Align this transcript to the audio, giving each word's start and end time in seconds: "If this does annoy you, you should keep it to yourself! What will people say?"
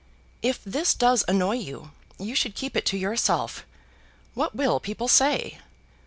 "If 0.41 0.63
this 0.63 0.95
does 0.95 1.23
annoy 1.27 1.57
you, 1.57 1.91
you 2.17 2.33
should 2.33 2.55
keep 2.55 2.75
it 2.75 2.87
to 2.87 2.97
yourself! 2.97 3.67
What 4.33 4.55
will 4.55 4.79
people 4.79 5.07
say?" 5.07 5.59